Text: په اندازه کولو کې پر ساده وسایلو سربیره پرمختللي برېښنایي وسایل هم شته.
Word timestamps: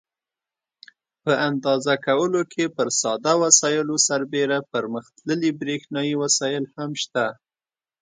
په 1.23 1.31
اندازه 1.49 1.93
کولو 2.05 2.41
کې 2.53 2.65
پر 2.75 2.87
ساده 3.01 3.33
وسایلو 3.43 3.95
سربیره 4.07 4.57
پرمختللي 4.73 5.51
برېښنایي 5.59 6.15
وسایل 6.23 6.63
هم 6.75 6.91
شته. 7.03 7.25